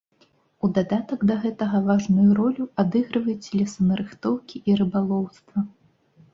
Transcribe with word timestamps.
У 0.67 0.69
дадатак 0.77 1.25
да 1.31 1.35
гэтага 1.43 1.81
важную 1.89 2.25
ролю 2.41 2.65
адыгрываюць 2.85 3.53
лесанарыхтоўкі 3.61 4.67
і 4.73 4.79
рыбалоўства. 4.83 5.57